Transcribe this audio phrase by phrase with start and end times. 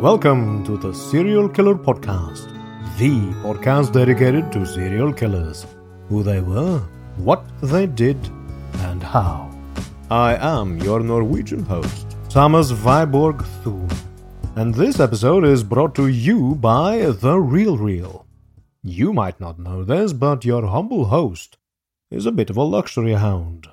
[0.00, 2.52] Welcome to the Serial Killer Podcast,
[2.98, 5.64] the podcast dedicated to serial killers,
[6.10, 6.80] who they were,
[7.16, 8.18] what they did,
[8.80, 9.50] and how.
[10.10, 13.88] I am your Norwegian host, Thomas Viborg Thun,
[14.54, 18.26] and this episode is brought to you by The Real Real.
[18.82, 21.56] You might not know this, but your humble host
[22.10, 23.66] is a bit of a luxury hound.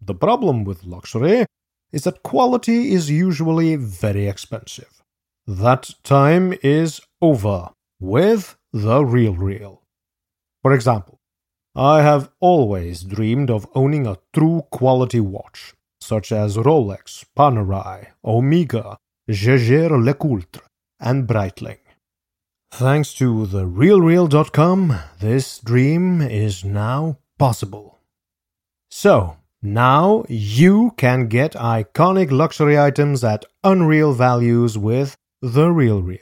[0.00, 1.46] The problem with luxury
[1.92, 5.01] is that quality is usually very expensive.
[5.46, 9.82] That time is over with the real real.
[10.62, 11.18] For example,
[11.74, 18.98] I have always dreamed of owning a true quality watch, such as Rolex, Panerai, Omega,
[19.26, 20.60] Jaeger LeCoultre,
[21.00, 21.78] and Breitling.
[22.70, 27.98] Thanks to the therealreal.com, this dream is now possible.
[28.90, 36.20] So, now you can get iconic luxury items at unreal values with the Real Real,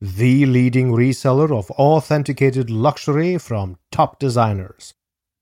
[0.00, 4.94] the leading reseller of authenticated luxury from top designers.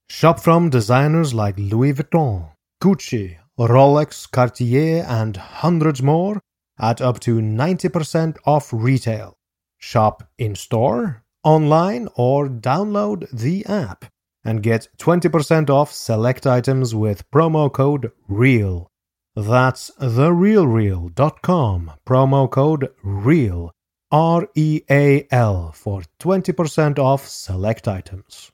[0.09, 2.51] Shop from designers like Louis Vuitton,
[2.83, 6.41] Gucci, Rolex, Cartier, and hundreds more
[6.77, 9.37] at up to 90% off retail.
[9.77, 14.03] Shop in store, online, or download the app
[14.43, 18.90] and get 20% off select items with promo code REAL.
[19.35, 23.71] That's therealreal.com, promo code REAL,
[24.11, 28.51] R E A L, for 20% off select items.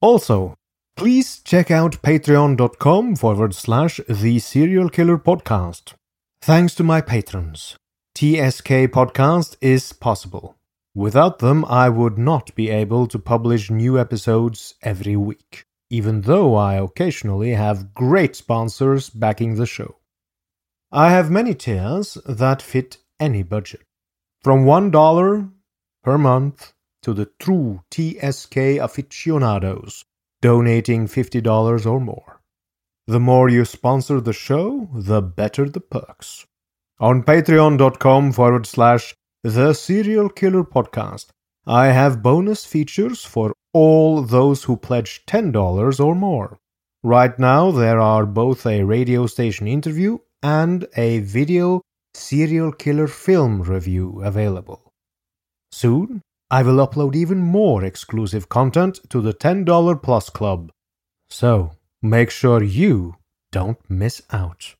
[0.00, 0.56] Also,
[0.96, 5.94] please check out patreon.com forward slash the serial killer podcast.
[6.40, 7.76] Thanks to my patrons,
[8.16, 10.56] TSK podcast is possible.
[10.92, 16.54] Without them, I would not be able to publish new episodes every week even though
[16.54, 19.98] I occasionally have great sponsors backing the show.
[20.90, 23.82] I have many tiers that fit any budget,
[24.42, 25.50] from $1
[26.02, 30.06] per month to the true TSK aficionados,
[30.40, 32.40] donating $50 or more.
[33.06, 36.46] The more you sponsor the show, the better the perks.
[37.00, 39.14] On patreon.com forward slash
[39.44, 41.26] the serial killer podcast,
[41.66, 46.58] I have bonus features for all those who pledge $10 or more.
[47.02, 51.82] Right now, there are both a radio station interview and a video
[52.14, 54.92] serial killer film review available.
[55.72, 56.20] Soon,
[56.50, 60.70] I will upload even more exclusive content to the $10 Plus Club.
[61.30, 61.72] So,
[62.02, 63.16] make sure you
[63.50, 64.74] don't miss out.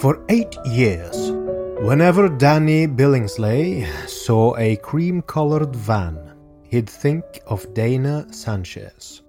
[0.00, 1.30] For eight years,
[1.82, 9.20] whenever Danny Billingsley saw a cream colored van, he'd think of Dana Sanchez.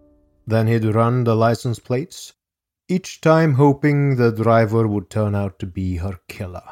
[0.48, 2.32] Then he'd run the license plates,
[2.88, 6.64] each time hoping the driver would turn out to be her killer.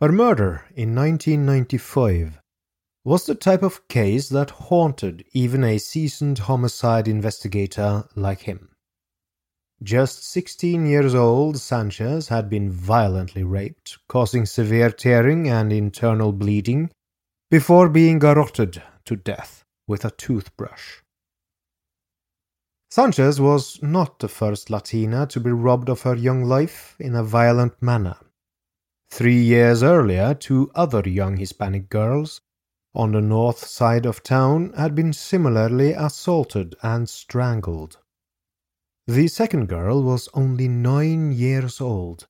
[0.00, 2.40] Her murder in 1995
[3.02, 8.75] was the type of case that haunted even a seasoned homicide investigator like him.
[9.82, 16.90] Just 16 years old, Sanchez had been violently raped, causing severe tearing and internal bleeding,
[17.50, 21.02] before being garroted to death with a toothbrush.
[22.90, 27.22] Sanchez was not the first Latina to be robbed of her young life in a
[27.22, 28.16] violent manner.
[29.10, 32.40] Three years earlier, two other young Hispanic girls
[32.94, 37.98] on the north side of town had been similarly assaulted and strangled.
[39.06, 42.26] The second girl was only nine years old,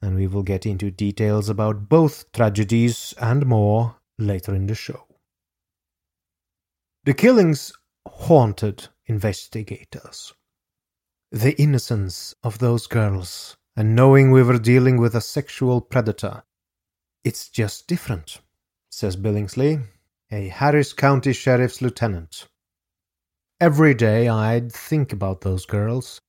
[0.00, 5.06] and we will get into details about both tragedies and more later in the show.
[7.04, 7.72] The killings
[8.06, 10.34] haunted investigators.
[11.30, 16.42] The innocence of those girls, and knowing we were dealing with a sexual predator.
[17.24, 18.40] It's just different
[18.92, 19.82] says Billingsley,
[20.30, 22.46] a Harris County Sheriff's lieutenant.
[23.62, 26.20] Every day I'd think about those girls.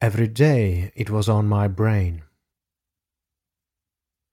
[0.00, 2.22] Every day it was on my brain.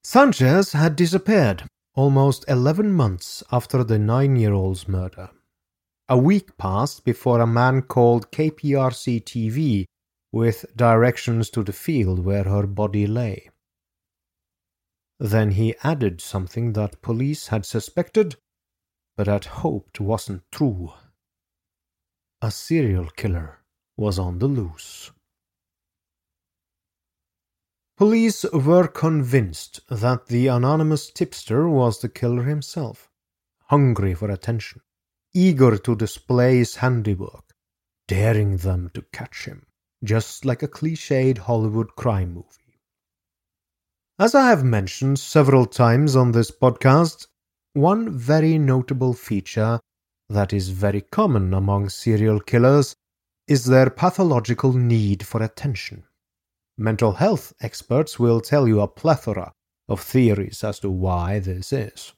[0.04, 1.63] Sanchez had disappeared
[1.95, 5.31] almost 11 months after the nine year old's murder.
[6.10, 9.86] A week passed before a man called KPRC TV
[10.31, 13.50] with directions to the field where her body lay.
[15.19, 18.36] Then he added something that police had suspected,
[19.16, 20.94] but had hoped wasn't true.
[22.39, 23.63] A serial killer
[23.98, 25.10] was on the loose.
[27.98, 33.10] Police were convinced that the anonymous tipster was the killer himself,
[33.63, 34.81] hungry for attention,
[35.34, 37.56] eager to display his handiwork,
[38.07, 39.66] daring them to catch him,
[40.04, 42.80] just like a cliched Hollywood crime movie.
[44.19, 47.25] As I have mentioned several times on this podcast,
[47.74, 49.80] one very notable feature
[50.30, 52.96] that is very common among serial killers
[53.48, 56.04] is their pathological need for attention.
[56.78, 59.54] Mental health experts will tell you a plethora
[59.88, 62.14] of theories as to why this is.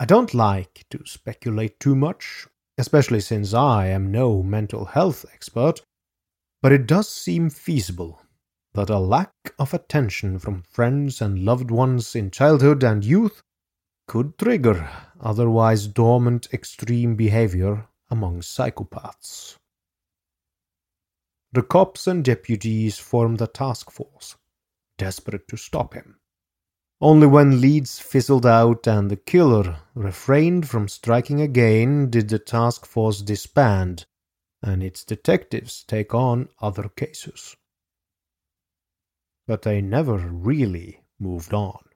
[0.00, 2.46] I don't like to speculate too much,
[2.78, 5.82] especially since I am no mental health expert,
[6.62, 8.22] but it does seem feasible
[8.74, 13.42] that a lack of attention from friends and loved ones in childhood and youth
[14.08, 14.90] could trigger
[15.20, 19.56] otherwise dormant extreme behavior among psychopaths.
[21.52, 24.34] The cops and deputies formed a task force,
[24.96, 26.18] desperate to stop him.
[27.00, 32.84] Only when leads fizzled out and the killer refrained from striking again did the task
[32.84, 34.06] force disband
[34.60, 37.54] and its detectives take on other cases
[39.48, 41.87] but they never really moved on.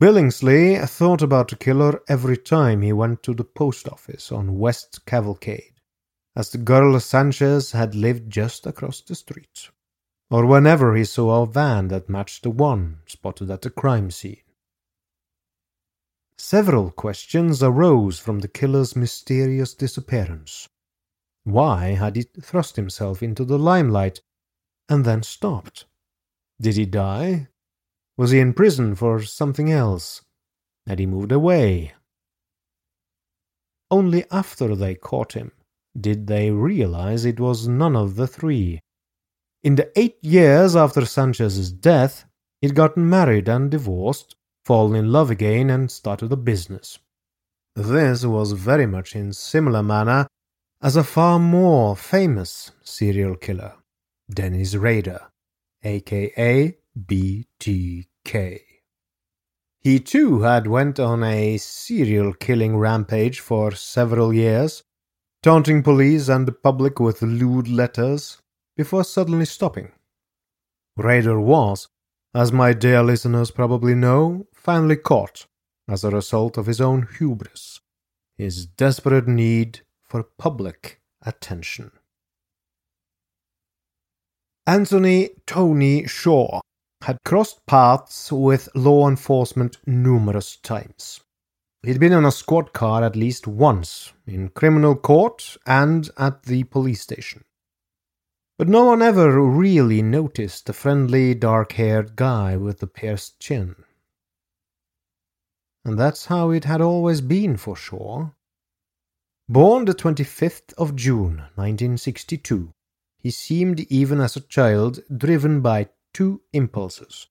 [0.00, 5.06] Billingsley thought about the killer every time he went to the post office on West
[5.06, 5.80] Cavalcade,
[6.34, 9.70] as the girl Sanchez had lived just across the street,
[10.30, 14.42] or whenever he saw a van that matched the one spotted at the crime scene.
[16.36, 20.68] Several questions arose from the killer's mysterious disappearance.
[21.44, 24.20] Why had he thrust himself into the limelight
[24.88, 25.86] and then stopped?
[26.60, 27.48] Did he die?
[28.16, 30.22] Was he in prison for something else?
[30.86, 31.94] Had he moved away?
[33.90, 35.52] Only after they caught him
[35.98, 38.80] did they realize it was none of the three.
[39.62, 42.24] In the eight years after Sanchez's death,
[42.60, 46.98] he'd gotten married and divorced, fallen in love again, and started a business.
[47.76, 50.26] This was very much in similar manner
[50.82, 53.74] as a far more famous serial killer,
[54.28, 55.28] Dennis Rader
[55.84, 58.60] aka BTK.
[59.80, 64.82] He too had went on a serial killing rampage for several years,
[65.42, 68.38] taunting police and the public with lewd letters,
[68.76, 69.92] before suddenly stopping.
[70.96, 71.88] Rader was,
[72.34, 75.46] as my dear listeners probably know, finally caught
[75.88, 77.80] as a result of his own hubris,
[78.38, 81.90] his desperate need for public attention.
[84.66, 86.62] Anthony Tony Shore
[87.04, 91.20] had crossed paths with law enforcement numerous times.
[91.82, 96.64] He'd been in a squad car at least once, in criminal court and at the
[96.64, 97.44] police station.
[98.56, 103.76] But no one ever really noticed the friendly, dark haired guy with the pierced chin.
[105.84, 108.34] And that's how it had always been for Shore.
[109.46, 112.72] Born the 25th of June, 1962,
[113.18, 117.26] he seemed even as a child driven by two impulses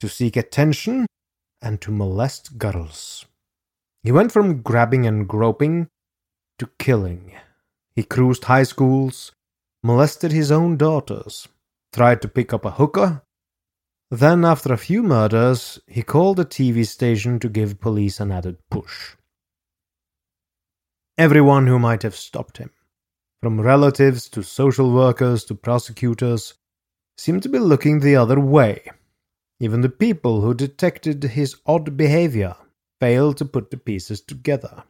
[0.00, 1.06] to seek attention
[1.62, 3.26] and to molest girls.
[4.02, 5.88] He went from grabbing and groping
[6.58, 7.32] to killing.
[7.94, 9.32] He cruised high schools,
[9.82, 11.46] molested his own daughters,
[11.92, 13.22] tried to pick up a hooker.
[14.10, 18.56] Then, after a few murders, he called a TV station to give police an added
[18.70, 19.16] push.
[21.18, 22.70] Everyone who might have stopped him,
[23.42, 26.54] from relatives to social workers to prosecutors,
[27.16, 28.84] seemed to be looking the other way.
[29.58, 32.56] Even the people who detected his odd behavior
[32.98, 34.84] failed to put the pieces together.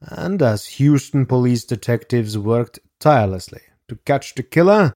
[0.00, 4.92] And as Houston police detectives worked tirelessly to catch the killer,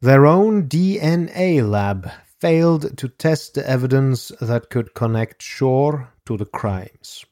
[0.00, 6.46] their own DNA lab failed to test the evidence that could connect Shore to the
[6.46, 7.24] crimes.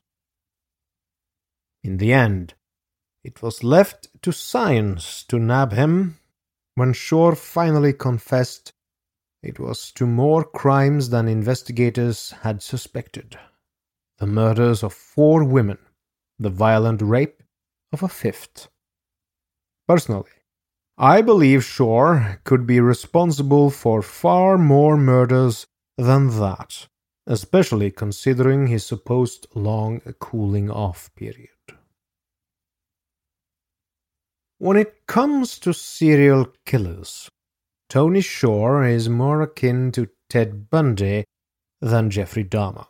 [1.82, 2.54] In the end,
[3.24, 6.17] it was left to science to nab him.
[6.78, 8.72] When Shore finally confessed,
[9.42, 13.36] it was to more crimes than investigators had suspected
[14.18, 15.78] the murders of four women,
[16.38, 17.42] the violent rape
[17.92, 18.68] of a fifth.
[19.88, 20.30] Personally,
[20.96, 25.66] I believe Shore could be responsible for far more murders
[25.96, 26.86] than that,
[27.26, 31.48] especially considering his supposed long cooling off period.
[34.60, 37.30] When it comes to serial killers,
[37.88, 41.24] Tony Shore is more akin to Ted Bundy
[41.80, 42.86] than Jeffrey Dahmer.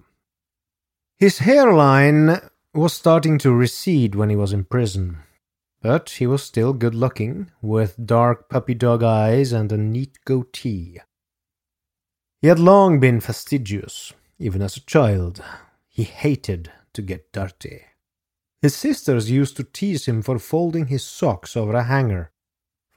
[1.18, 2.40] His hairline
[2.72, 5.18] was starting to recede when he was in prison,
[5.82, 11.00] but he was still good looking, with dark puppy dog eyes and a neat goatee.
[12.40, 15.44] He had long been fastidious, even as a child.
[15.86, 17.82] He hated to get dirty.
[18.60, 22.30] His sisters used to tease him for folding his socks over a hanger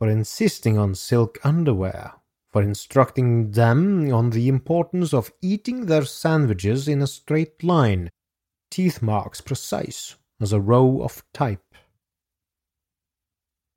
[0.02, 2.14] for insisting on silk underwear,
[2.52, 8.10] for instructing them on the importance of eating their sandwiches in a straight line,
[8.72, 11.76] teeth marks precise as a row of type.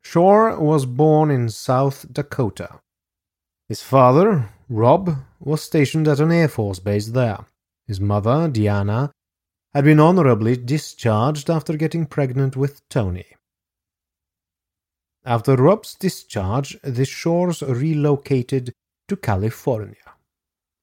[0.02, 2.80] Shore was born in South Dakota.
[3.68, 7.44] His father, Rob, was stationed at an Air Force base there.
[7.86, 9.12] His mother, Diana,
[9.74, 13.26] had been honorably discharged after getting pregnant with Tony.
[15.24, 18.72] After Rob's discharge, the Shores relocated
[19.08, 20.14] to California,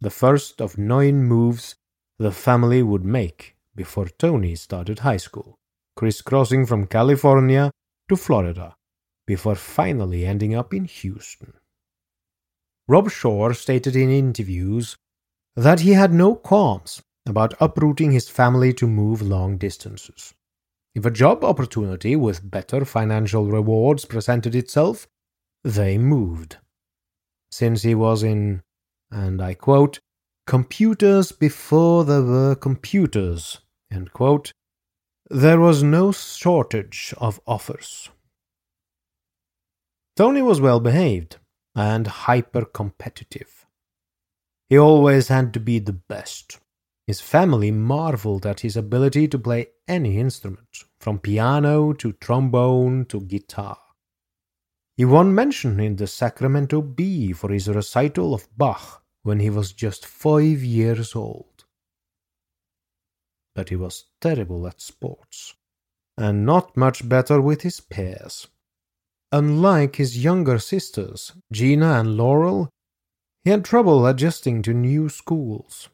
[0.01, 1.75] the first of nine moves
[2.19, 5.55] the family would make before Tony started high school,
[5.95, 7.71] crisscrossing from California
[8.09, 8.75] to Florida
[9.25, 11.53] before finally ending up in Houston.
[12.87, 14.97] Rob Shore stated in interviews
[15.55, 20.33] that he had no qualms about uprooting his family to move long distances.
[20.95, 25.07] If a job opportunity with better financial rewards presented itself,
[25.63, 26.57] they moved.
[27.51, 28.61] Since he was in,
[29.11, 29.99] and I quote,
[30.47, 33.59] computers before there were computers,
[33.91, 34.51] end quote,
[35.29, 38.09] there was no shortage of offers.
[40.17, 41.37] Tony was well behaved
[41.73, 43.65] and hyper competitive.
[44.69, 46.59] He always had to be the best,
[47.11, 53.19] his family marveled at his ability to play any instrument, from piano to trombone to
[53.19, 53.77] guitar.
[54.95, 59.73] He won mention in the Sacramento Bee for his recital of Bach when he was
[59.73, 61.65] just five years old.
[63.55, 65.53] But he was terrible at sports,
[66.17, 68.47] and not much better with his peers.
[69.33, 72.69] Unlike his younger sisters, Gina and Laurel,
[73.43, 75.89] he had trouble adjusting to new schools.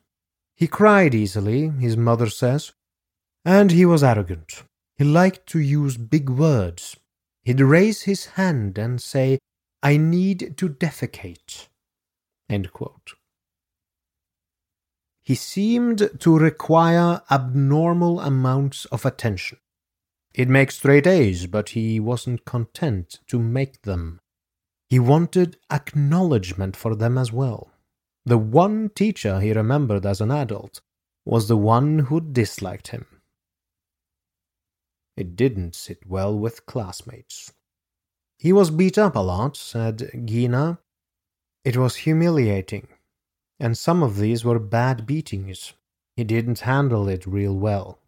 [0.58, 2.74] He cried easily, his mother says,
[3.46, 4.64] and he was arrogant.
[4.98, 6.98] He liked to use big words.
[7.44, 9.38] He'd raise his hand and say,
[9.84, 11.68] I need to defecate.
[15.24, 19.60] He seemed to require abnormal amounts of attention.
[20.34, 24.20] He'd make straight A's, but he wasn't content to make them.
[24.90, 27.72] He wanted acknowledgement for them as well.
[28.28, 30.82] The one teacher he remembered as an adult
[31.24, 33.06] was the one who disliked him.
[35.16, 37.54] It didn't sit well with classmates.
[38.38, 40.80] He was beat up a lot, said Gina.
[41.64, 42.90] It was humiliating,
[43.62, 45.72] and some of these were bad beatings.
[46.18, 48.00] He didn't handle it real well.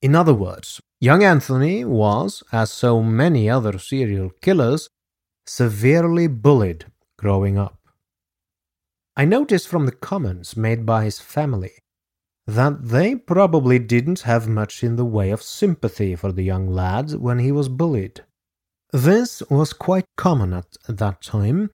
[0.00, 4.90] In other words, young Anthony was, as so many other serial killers,
[5.46, 6.86] severely bullied
[7.16, 7.81] growing up.
[9.16, 11.72] I noticed from the comments made by his family
[12.46, 17.12] that they probably didn't have much in the way of sympathy for the young lad
[17.12, 18.24] when he was bullied.
[18.92, 21.70] This was quite common at that time,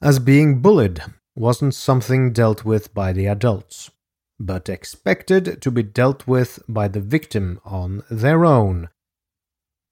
[0.00, 1.02] as being bullied
[1.34, 3.90] wasn't something dealt with by the adults,
[4.38, 8.88] but expected to be dealt with by the victim on their own,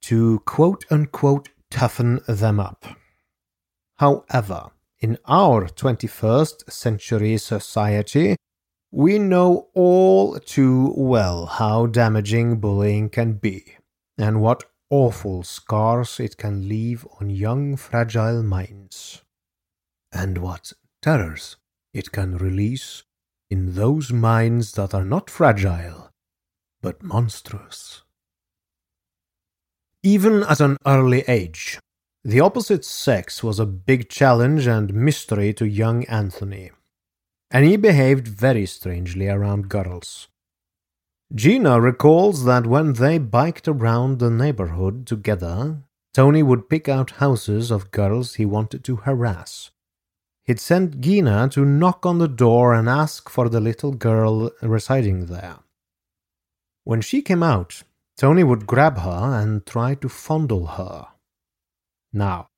[0.02, 2.84] to quote unquote toughen them up.
[3.98, 4.70] However,
[5.00, 8.36] in our 21st century society,
[8.92, 13.76] we know all too well how damaging bullying can be,
[14.18, 19.22] and what awful scars it can leave on young, fragile minds,
[20.12, 21.56] and what terrors
[21.94, 23.04] it can release
[23.48, 26.10] in those minds that are not fragile,
[26.82, 28.02] but monstrous.
[30.02, 31.78] Even at an early age,
[32.22, 36.70] the opposite sex was a big challenge and mystery to young Anthony,
[37.50, 40.28] and he behaved very strangely around girls.
[41.34, 45.78] Gina recalls that when they biked around the neighborhood together,
[46.12, 49.70] Tony would pick out houses of girls he wanted to harass.
[50.44, 55.26] He'd send Gina to knock on the door and ask for the little girl residing
[55.26, 55.58] there.
[56.84, 57.84] When she came out,
[58.18, 61.06] Tony would grab her and try to fondle her.
[62.12, 62.48] Now,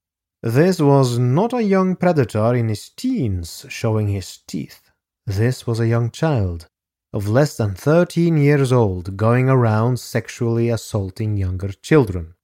[0.42, 4.90] this was not a young predator in his teens showing his teeth.
[5.26, 6.68] This was a young child
[7.12, 12.34] of less than 13 years old going around sexually assaulting younger children.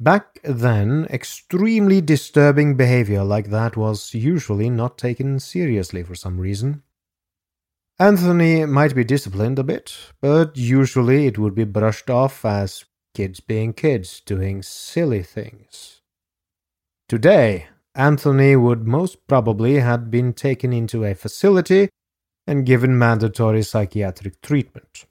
[0.00, 6.82] Back then, extremely disturbing behavior like that was usually not taken seriously for some reason.
[7.98, 13.40] Anthony might be disciplined a bit, but usually it would be brushed off as kids
[13.40, 16.02] being kids doing silly things.
[17.08, 21.88] Today, Anthony would most probably have been taken into a facility
[22.48, 25.06] and given mandatory psychiatric treatment.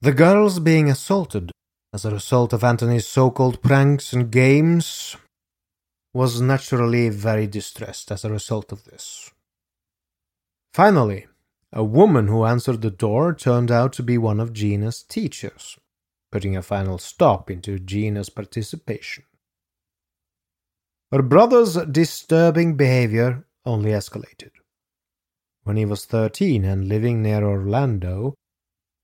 [0.00, 1.52] The girls being assaulted
[1.92, 5.16] as a result of Anthony's so called pranks and games
[6.14, 9.30] was naturally very distressed as a result of this.
[10.72, 11.26] Finally,
[11.70, 15.76] a woman who answered the door turned out to be one of Gina's teachers,
[16.32, 19.24] putting a final stop into Gina's participation.
[21.10, 24.50] Her brother's disturbing behavior only escalated.
[25.62, 28.34] When he was 13 and living near Orlando,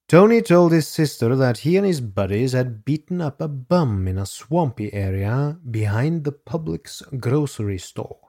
[0.06, 4.18] Tony told his sister that he and his buddies had beaten up a bum in
[4.18, 8.28] a swampy area behind the Publix grocery store.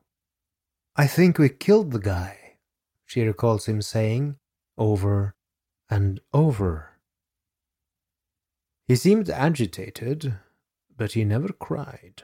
[0.96, 2.58] I think we killed the guy,
[3.06, 4.38] she recalls him saying
[4.78, 5.36] over
[5.90, 6.98] and over.
[8.88, 10.38] He seemed agitated,
[10.96, 12.24] but he never cried.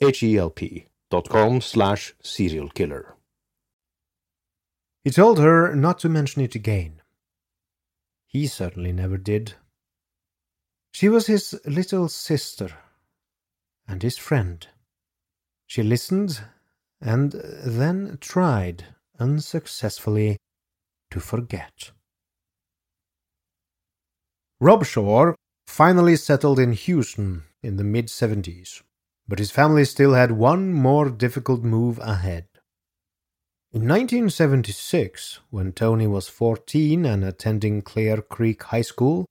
[0.00, 3.12] H-E-L-P dot com slash serialkiller.
[5.04, 7.02] He told her not to mention it again.
[8.26, 9.54] He certainly never did.
[10.92, 12.70] She was his little sister
[13.86, 14.66] and his friend.
[15.66, 16.42] She listened
[17.00, 18.86] and then tried
[19.18, 20.38] unsuccessfully
[21.10, 21.90] to forget.
[24.60, 28.82] Rob Shore finally settled in Houston in the mid 70s,
[29.26, 32.46] but his family still had one more difficult move ahead.
[33.72, 39.26] In 1976, when Tony was 14 and attending Clear Creek High School,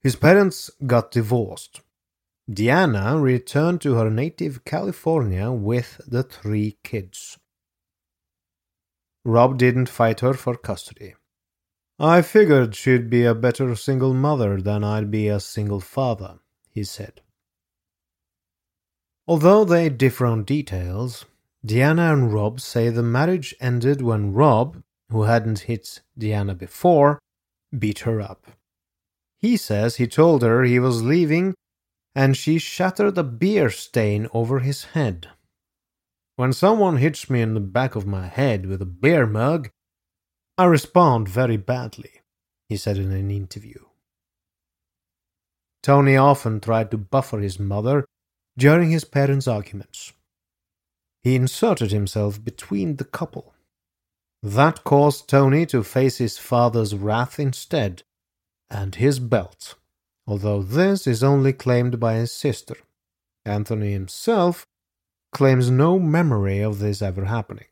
[0.00, 1.80] his parents got divorced.
[2.50, 7.38] Deanna returned to her native California with the three kids.
[9.24, 11.14] Rob didn't fight her for custody.
[11.98, 16.40] I figured she'd be a better single mother than I'd be a single father,
[16.70, 17.20] he said.
[19.26, 21.24] Although they differ on details,
[21.64, 27.20] Diana and Rob say the marriage ended when Rob, who hadn't hit Diana before,
[27.76, 28.46] beat her up.
[29.38, 31.54] He says he told her he was leaving
[32.14, 35.28] and she shattered a beer stain over his head.
[36.36, 39.70] When someone hits me in the back of my head with a beer mug,
[40.58, 42.20] I respond very badly,
[42.68, 43.78] he said in an interview.
[45.82, 48.04] Tony often tried to buffer his mother
[48.56, 50.12] during his parents' arguments.
[51.22, 53.54] He inserted himself between the couple.
[54.42, 58.02] That caused Tony to face his father's wrath instead,
[58.68, 59.76] and his belt,
[60.26, 62.76] although this is only claimed by his sister.
[63.44, 64.66] Anthony himself
[65.32, 67.66] claims no memory of this ever happening.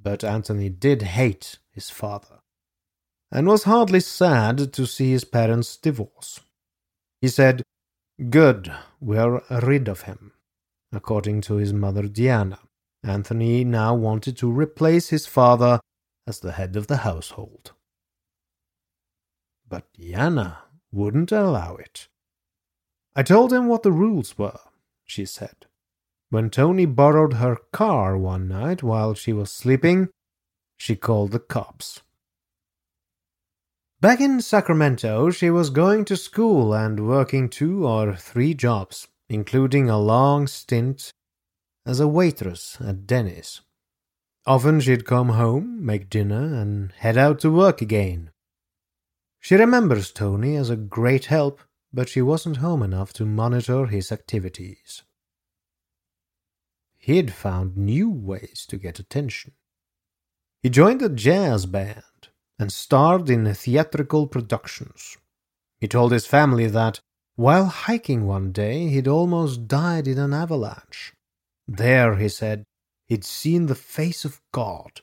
[0.00, 2.40] But Anthony did hate his father,
[3.30, 6.40] and was hardly sad to see his parents divorce.
[7.20, 7.62] He said,
[8.28, 10.32] Good, we're rid of him.
[10.92, 12.58] According to his mother Diana,
[13.02, 15.80] Anthony now wanted to replace his father
[16.26, 17.72] as the head of the household.
[19.66, 22.08] But Diana wouldn't allow it.
[23.16, 24.60] I told him what the rules were,
[25.06, 25.66] she said.
[26.28, 30.08] When Tony borrowed her car one night while she was sleeping,
[30.76, 32.02] she called the cops.
[34.00, 39.90] Back in Sacramento, she was going to school and working two or three jobs, including
[39.90, 41.12] a long stint
[41.84, 43.60] as a waitress at Denny's.
[44.46, 48.30] Often she'd come home, make dinner, and head out to work again.
[49.38, 51.60] She remembers Tony as a great help,
[51.92, 55.02] but she wasn't home enough to monitor his activities.
[56.96, 59.52] He'd found new ways to get attention.
[60.62, 62.29] He joined a jazz band
[62.60, 65.16] and starred in theatrical productions.
[65.80, 67.00] He told his family that
[67.34, 71.14] while hiking one day he'd almost died in an avalanche.
[71.66, 72.64] There, he said,
[73.08, 75.00] he'd seen the face of God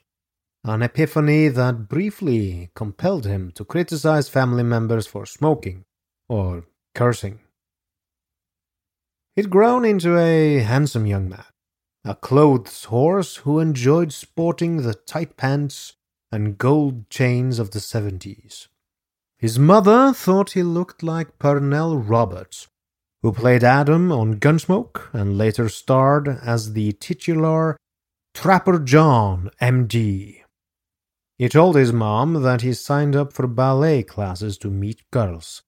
[0.63, 5.85] an epiphany that briefly compelled him to criticize family members for smoking
[6.27, 7.39] or cursing.
[9.35, 11.45] He'd grown into a handsome young man,
[12.03, 15.93] a clothes horse who enjoyed sporting the tight pants
[16.31, 18.67] and gold chains of the seventies.
[19.37, 22.67] His mother thought he looked like Pernell Roberts,
[23.21, 27.77] who played Adam on Gunsmoke and later starred as the titular
[28.33, 30.43] Trapper John, M.D.
[31.37, 35.61] He told his mom that he signed up for ballet classes to meet girls.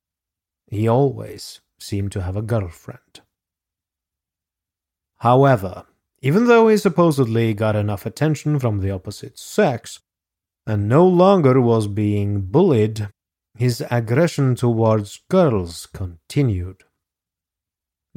[0.67, 3.21] He always seemed to have a girlfriend.
[5.17, 5.85] However,
[6.21, 9.99] even though he supposedly got enough attention from the opposite sex,
[10.65, 13.09] and no longer was being bullied,
[13.57, 16.83] his aggression towards girls continued.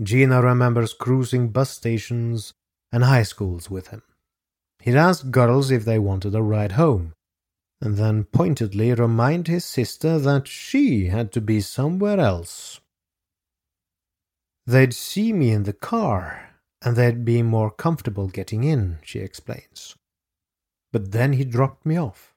[0.03, 2.55] Gina remembers cruising bus stations
[2.91, 4.03] and high schools with him.
[4.81, 7.15] He'd ask girls if they wanted a ride home,
[7.81, 12.81] and then pointedly remind his sister that she had to be somewhere else.
[14.67, 16.51] They'd see me in the car,
[16.83, 19.97] and they'd be more comfortable getting in, she explains.
[20.93, 22.32] But then he dropped me off.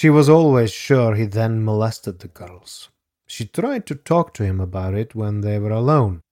[0.00, 2.88] She was always sure he then molested the girls.
[3.26, 6.22] She tried to talk to him about it when they were alone,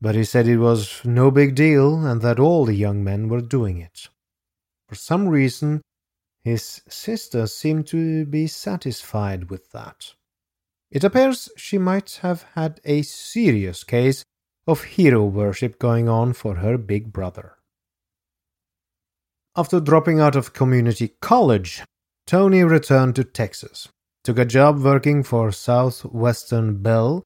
[0.00, 3.40] but he said it was no big deal and that all the young men were
[3.40, 4.08] doing it.
[4.88, 5.82] For some reason,
[6.44, 10.12] his sister seemed to be satisfied with that.
[10.92, 14.22] It appears she might have had a serious case
[14.64, 17.56] of hero worship going on for her big brother.
[19.56, 21.82] After dropping out of community college,
[22.26, 23.88] Tony returned to Texas,
[24.24, 27.22] took a job working for Southwestern Bell,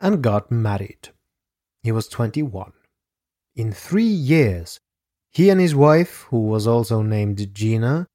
[0.00, 1.08] and got married.
[1.82, 2.72] He was 21.
[3.56, 4.78] In three years,
[5.30, 8.06] he and his wife, who was also named Gina,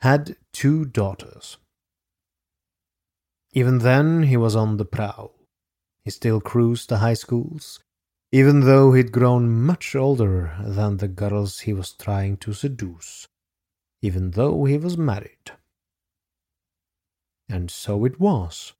[0.00, 1.58] had two daughters.
[3.52, 5.34] Even then, he was on the prowl.
[6.04, 7.80] He still cruised the high schools,
[8.32, 13.26] even though he'd grown much older than the girls he was trying to seduce,
[14.02, 15.52] even though he was married.
[17.48, 18.72] And so it was.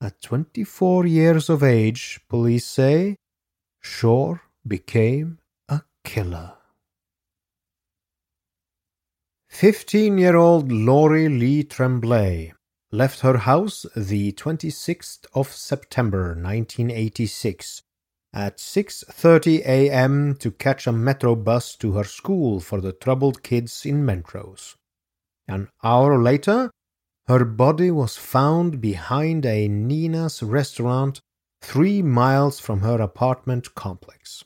[0.00, 3.16] At 24 years of age, police say,
[3.80, 6.54] Shore became a killer.
[9.48, 12.52] 15 year old Laurie Lee Tremblay
[12.90, 17.82] left her house the 26th of September 1986
[18.34, 20.34] at 6:30 a.m.
[20.36, 24.76] to catch a metro bus to her school for the troubled kids in Montrose.
[25.46, 26.70] An hour later,
[27.28, 31.20] her body was found behind a Nina's restaurant
[31.60, 34.44] 3 miles from her apartment complex.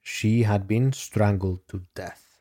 [0.00, 2.38] She had been strangled to death.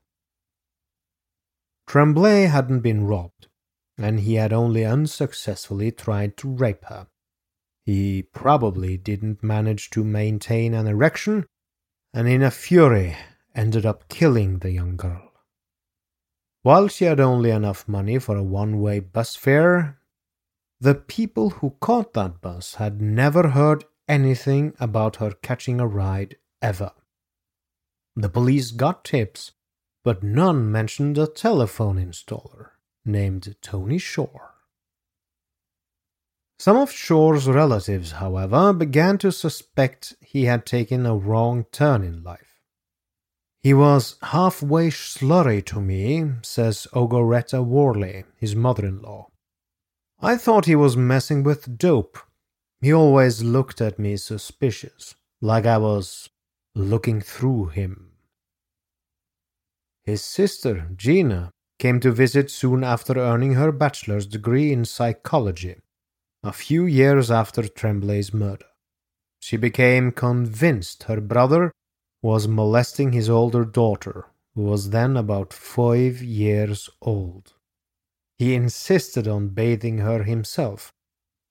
[1.88, 3.48] Tremblay hadn't been robbed,
[3.98, 7.08] and he had only unsuccessfully tried to rape her.
[7.84, 11.46] He probably didn't manage to maintain an erection,
[12.14, 13.18] and in a fury
[13.54, 15.29] ended up killing the young girl.
[16.62, 20.00] While she had only enough money for a one way bus fare,
[20.82, 26.38] the people who caught that bus had never heard anything about her catching a ride
[26.62, 26.92] ever.
[28.16, 29.54] The police got tips,
[30.04, 32.72] but none mentioned a telephone installer
[33.06, 34.56] named Tony Shore.
[36.58, 42.22] Some of Shore's relatives, however, began to suspect he had taken a wrong turn in
[42.22, 42.49] life.
[43.62, 49.28] He was halfway slurry to me, says Ogoretta Worley, his mother in law.
[50.22, 52.18] I thought he was messing with dope.
[52.82, 56.30] He always looked at me suspicious, like I was
[56.74, 58.12] looking through him.
[60.04, 65.76] His sister, Gina, came to visit soon after earning her bachelor's degree in psychology
[66.44, 68.66] a few years after Tremblay's murder.
[69.42, 71.72] She became convinced her brother
[72.22, 77.54] was molesting his older daughter, who was then about five years old.
[78.38, 80.92] He insisted on bathing her himself,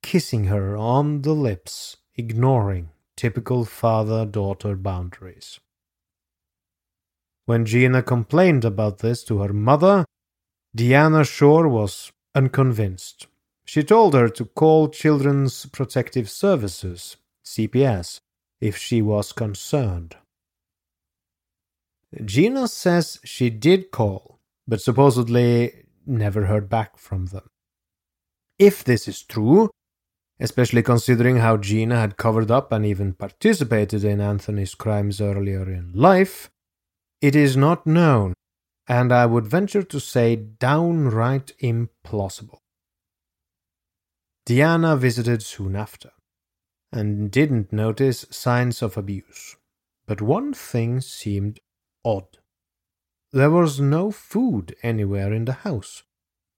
[0.03, 5.61] kissing her on the lips, ignoring typical father daughter boundaries.
[7.47, 10.05] When Gina complained about this to her mother,
[10.77, 13.27] Deanna Shore was unconvinced
[13.69, 18.21] she told her to call Children's Protective Services, CPS,
[18.63, 20.17] if she was concerned.
[22.25, 27.49] Gina says she did call, but supposedly never heard back from them.
[28.59, 29.71] If this is true,
[30.41, 35.93] especially considering how Gina had covered up and even participated in Anthony's crimes earlier in
[35.95, 36.51] life,
[37.21, 38.35] it is not known,
[38.87, 42.59] and I would venture to say downright implausible.
[44.47, 46.11] Diana visited soon after,
[46.91, 49.57] and didn't notice signs of abuse.
[50.07, 51.61] But one thing seemed
[52.09, 52.39] odd.
[53.33, 56.03] There was no food anywhere in the house.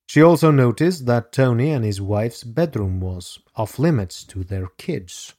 [0.06, 5.34] She also noticed that Tony and his wife's bedroom was off limits to their kids.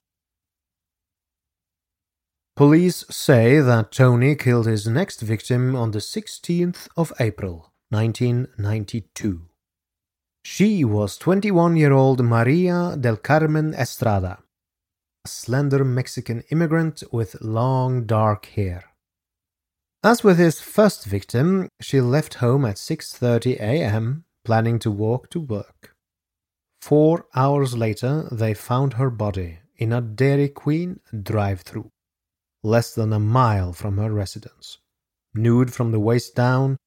[2.56, 9.42] Police say that Tony killed his next victim on the 16th of April, 1992.
[10.44, 14.40] She was 21 year old Maria del Carmen Estrada,
[15.26, 18.91] a slender Mexican immigrant with long dark hair.
[20.04, 25.40] As with his first victim, she left home at 6:30 a.m., planning to walk to
[25.40, 25.96] work.
[26.82, 31.92] 4 hours later, they found her body in a Dairy Queen drive-through,
[32.64, 34.80] less than a mile from her residence.
[35.36, 36.78] Nude from the waist down,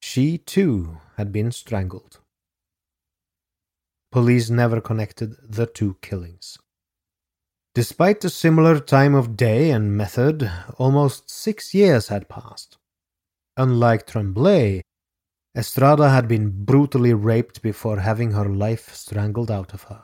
[0.00, 2.20] she too had been strangled.
[4.12, 6.58] Police never connected the two killings.
[7.74, 12.76] Despite the similar time of day and method, almost six years had passed.
[13.56, 14.82] Unlike Tremblay,
[15.56, 20.02] Estrada had been brutally raped before having her life strangled out of her.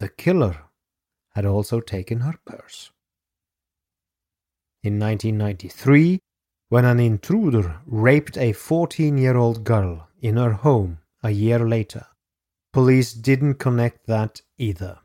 [0.00, 0.64] The killer
[1.30, 2.90] had also taken her purse.
[4.82, 6.20] In 1993,
[6.68, 12.06] when an intruder raped a 14 year old girl in her home a year later,
[12.74, 14.98] Police didn't connect that either.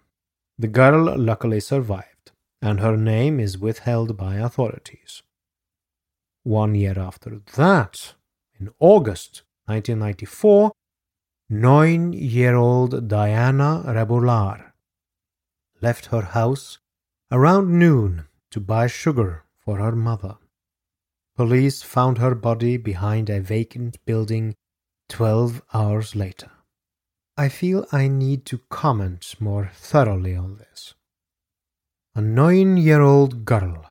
[0.60, 5.24] The girl luckily survived, and her name is withheld by authorities.
[6.44, 8.16] One year after that,
[8.60, 10.74] in August 1994,
[11.50, 14.74] nine year old Diana Rebollar
[15.82, 16.80] left her house
[17.32, 20.36] around noon to buy sugar for her mother.
[21.38, 24.56] Police found her body behind a vacant building
[25.08, 26.52] 12 hours later.
[27.40, 30.94] I feel I need to comment more thoroughly on this.
[32.14, 33.86] A nine year old girl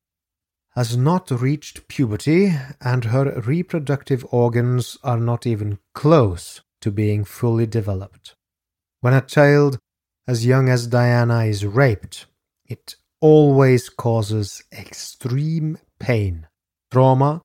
[0.73, 7.65] has not reached puberty, and her reproductive organs are not even close to being fully
[7.65, 8.35] developed.
[9.01, 9.79] When a child
[10.27, 12.27] as young as Diana is raped,
[12.67, 16.49] it always causes extreme pain,
[16.91, 17.41] trauma,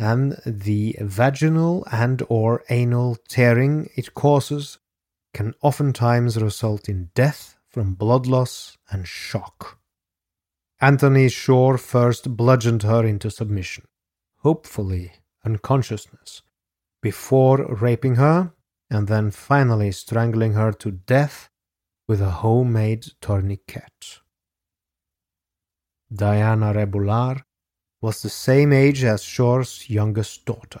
[0.00, 4.78] and the vaginal and or anal tearing it causes
[5.34, 9.78] can oftentimes result in death from blood loss and shock.
[10.80, 13.84] Anthony Shore first bludgeoned her into submission,
[14.38, 15.12] hopefully
[15.44, 16.42] unconsciousness,
[17.02, 18.52] before raping her
[18.90, 21.50] and then finally strangling her to death
[22.06, 24.20] with a homemade tourniquet.
[26.12, 27.42] Diana Rebollar
[28.00, 30.80] was the same age as Shore's youngest daughter.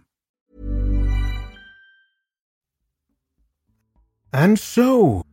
[4.33, 5.23] And so,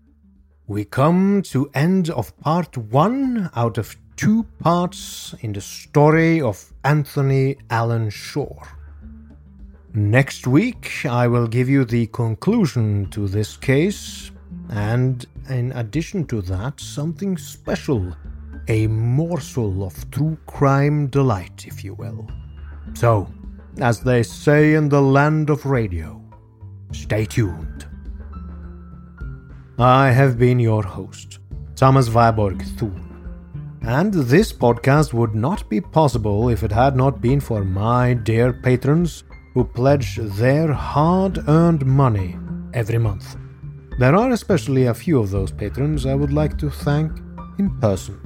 [0.66, 6.72] we come to end of part one out of two parts in the story of
[6.84, 8.66] Anthony Allen Shore.
[9.94, 14.32] Next week, I will give you the conclusion to this case,
[14.68, 18.14] and in addition to that, something special
[18.68, 22.28] a morsel of true crime delight, if you will.
[22.94, 23.32] So,
[23.80, 26.22] as they say in the land of radio,
[26.92, 27.87] stay tuned.
[29.80, 31.38] I have been your host,
[31.76, 33.78] Thomas Viborg Thun.
[33.82, 38.52] And this podcast would not be possible if it had not been for my dear
[38.52, 39.22] patrons
[39.54, 42.36] who pledge their hard earned money
[42.74, 43.36] every month.
[44.00, 47.12] There are especially a few of those patrons I would like to thank
[47.60, 48.18] in person.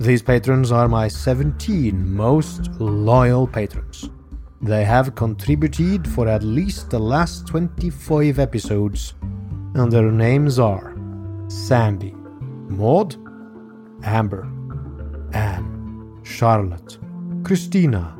[0.00, 4.10] These patrons are my 17 most loyal patrons.
[4.60, 9.14] They have contributed for at least the last 25 episodes,
[9.76, 10.96] and their names are
[11.48, 12.14] Sandy,
[12.68, 13.16] Maud,
[14.02, 14.44] Amber,
[15.32, 16.98] Anne, Charlotte,
[17.44, 18.18] Christina,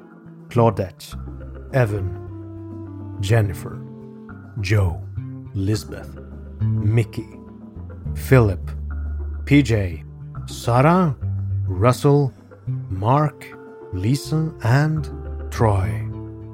[0.49, 1.15] Claudette,
[1.75, 3.81] Evan, Jennifer,
[4.61, 5.03] Joe,
[5.55, 6.19] Lisbeth,
[6.61, 7.39] Mickey,
[8.15, 8.71] Philip,
[9.45, 10.05] PJ,
[10.51, 11.17] Sarah,
[11.67, 12.33] Russell,
[12.91, 13.47] Mark,
[13.93, 15.11] Lisa, and
[15.51, 16.07] Troy.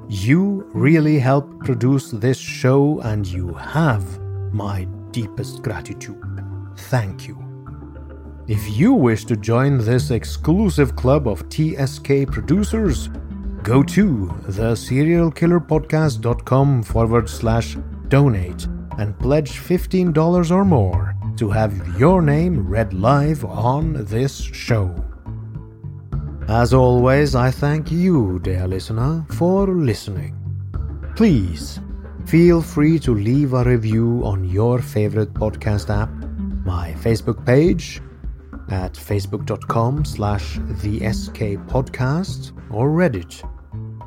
[0.07, 4.22] You really help produce this show, and you have
[4.53, 6.21] my deepest gratitude.
[6.77, 7.37] Thank you.
[8.47, 13.09] If you wish to join this exclusive club of TSK producers,
[13.63, 17.77] go to theserialkillerpodcast.com forward slash
[18.09, 18.67] donate
[18.97, 24.93] and pledge $15 or more to have your name read live on this show.
[26.49, 30.35] As always, I thank you, dear listener, for listening.
[31.15, 31.79] Please
[32.25, 36.09] feel free to leave a review on your favorite podcast app,
[36.65, 38.01] my Facebook page
[38.69, 43.47] at facebook.com slash the SK podcast or Reddit.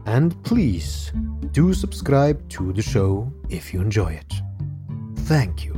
[0.07, 1.13] And please
[1.53, 4.35] do subscribe to the show if you enjoy it.
[5.27, 5.75] Thank you.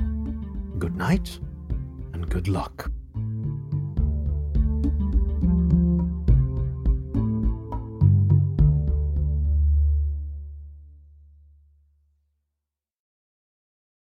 [0.78, 1.38] Good night
[2.12, 2.90] and good luck.